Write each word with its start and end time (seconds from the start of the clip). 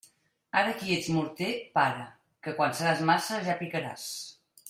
Ara 0.61 0.71
qui 0.77 0.93
ets 0.95 1.09
morter, 1.17 1.51
para; 1.75 2.07
que 2.47 2.55
quan 2.61 2.75
seràs 2.81 3.05
maça 3.11 3.39
ja 3.51 3.59
picaràs. 3.63 4.09